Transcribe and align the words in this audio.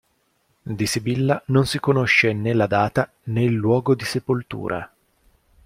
Di 0.63 0.87
Sibilla 0.87 1.39
non 1.49 1.67
si 1.67 1.79
conosce 1.79 2.33
né 2.33 2.53
la 2.55 2.65
data 2.65 3.07
né 3.25 3.43
il 3.43 3.53
luogo 3.53 3.93
di 3.93 4.03
sepoltura. 4.03 4.91